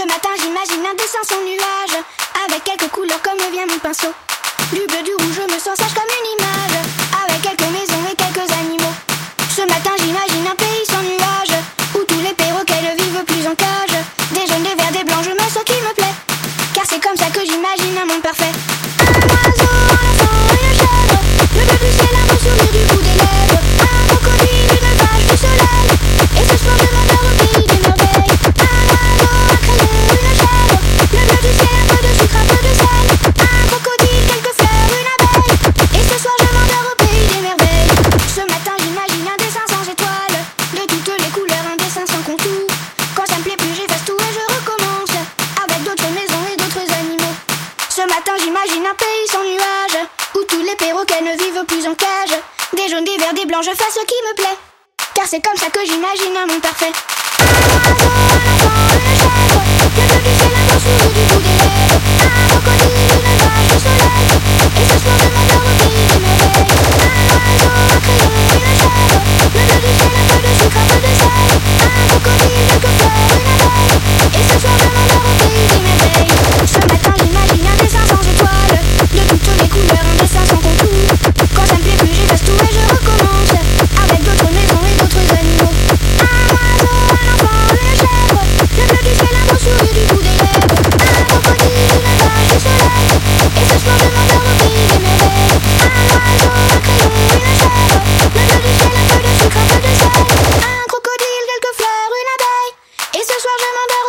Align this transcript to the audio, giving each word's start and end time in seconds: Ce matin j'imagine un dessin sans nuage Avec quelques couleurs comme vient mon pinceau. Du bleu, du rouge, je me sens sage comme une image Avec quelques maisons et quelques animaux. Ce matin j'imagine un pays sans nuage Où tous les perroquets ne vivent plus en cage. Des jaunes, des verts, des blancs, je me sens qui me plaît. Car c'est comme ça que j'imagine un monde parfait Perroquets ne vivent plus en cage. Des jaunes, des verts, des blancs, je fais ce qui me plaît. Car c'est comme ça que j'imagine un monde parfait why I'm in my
Ce 0.00 0.06
matin 0.06 0.30
j'imagine 0.40 0.86
un 0.86 0.94
dessin 0.94 1.20
sans 1.28 1.44
nuage 1.44 2.02
Avec 2.46 2.64
quelques 2.64 2.88
couleurs 2.90 3.20
comme 3.20 3.36
vient 3.52 3.66
mon 3.66 3.78
pinceau. 3.78 4.08
Du 4.72 4.80
bleu, 4.86 5.02
du 5.04 5.12
rouge, 5.12 5.36
je 5.36 5.52
me 5.52 5.60
sens 5.60 5.76
sage 5.76 5.92
comme 5.92 6.08
une 6.08 6.40
image 6.40 6.76
Avec 7.20 7.42
quelques 7.42 7.68
maisons 7.68 8.00
et 8.10 8.16
quelques 8.16 8.50
animaux. 8.50 8.96
Ce 9.54 9.60
matin 9.60 9.90
j'imagine 9.98 10.46
un 10.50 10.56
pays 10.56 10.86
sans 10.88 11.02
nuage 11.02 11.52
Où 11.94 12.04
tous 12.04 12.20
les 12.20 12.32
perroquets 12.32 12.80
ne 12.80 12.96
vivent 12.96 13.24
plus 13.26 13.46
en 13.46 13.54
cage. 13.54 14.00
Des 14.32 14.46
jaunes, 14.46 14.62
des 14.62 14.74
verts, 14.74 14.92
des 14.92 15.04
blancs, 15.04 15.22
je 15.22 15.32
me 15.32 15.50
sens 15.52 15.64
qui 15.66 15.76
me 15.76 15.92
plaît. 15.92 16.16
Car 16.72 16.84
c'est 16.88 17.02
comme 17.02 17.18
ça 17.18 17.26
que 17.26 17.44
j'imagine 17.44 17.98
un 18.00 18.06
monde 18.06 18.22
parfait 18.22 18.59
Perroquets 50.80 51.20
ne 51.20 51.32
vivent 51.32 51.64
plus 51.66 51.86
en 51.86 51.94
cage. 51.94 52.40
Des 52.74 52.88
jaunes, 52.88 53.04
des 53.04 53.18
verts, 53.18 53.34
des 53.34 53.44
blancs, 53.44 53.62
je 53.62 53.70
fais 53.70 53.90
ce 53.92 54.00
qui 54.00 54.14
me 54.28 54.34
plaît. 54.34 54.56
Car 55.14 55.26
c'est 55.26 55.42
comme 55.42 55.56
ça 55.56 55.66
que 55.68 55.80
j'imagine 55.84 56.34
un 56.34 56.46
monde 56.46 56.62
parfait 56.62 56.90
why 103.44 103.56
I'm 103.58 103.68
in 103.68 103.74
my 103.74 103.99